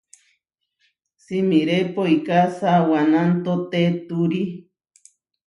[1.23, 4.43] Simiré poiká sawanantotéturi.